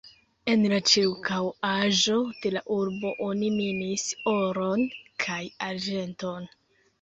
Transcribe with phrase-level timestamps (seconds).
[0.51, 2.15] En la ĉirkaŭaĵo
[2.45, 4.83] de la urbo oni minis oron
[5.27, 5.39] kaj
[5.69, 6.51] arĝenton.